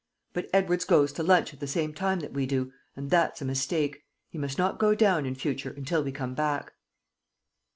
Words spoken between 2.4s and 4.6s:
do; and that's a mistake. He must